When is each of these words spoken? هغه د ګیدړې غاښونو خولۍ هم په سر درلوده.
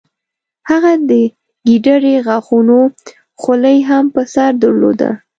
هغه 0.69 0.91
د 1.09 1.11
ګیدړې 1.67 2.15
غاښونو 2.25 2.79
خولۍ 3.41 3.77
هم 3.89 4.05
په 4.15 4.21
سر 4.33 4.51
درلوده. 4.63 5.09